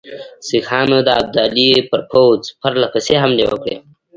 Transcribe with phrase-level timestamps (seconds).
[0.47, 3.75] سیکهانو د ابدالي پر پوځ پرله پسې حملې وکړې.